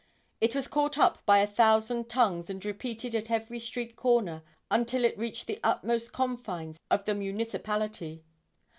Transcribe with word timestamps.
It 0.39 0.55
was 0.55 0.67
caught 0.67 0.97
up 0.97 1.23
by 1.27 1.37
a 1.41 1.45
thousand 1.45 2.09
tongues 2.09 2.49
and 2.49 2.65
repeated 2.65 3.13
at 3.13 3.29
every 3.29 3.59
street 3.59 3.95
corner 3.95 4.41
until 4.71 5.05
it 5.05 5.15
reached 5.15 5.45
the 5.45 5.59
utmost 5.63 6.11
confines 6.11 6.79
of 6.89 7.05
the 7.05 7.13
municipality. 7.13 8.23